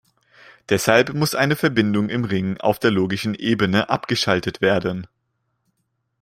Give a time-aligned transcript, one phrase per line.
[0.69, 5.05] Deshalb muss eine Verbindung im Ring auf der logischen Ebene abgeschaltet werden.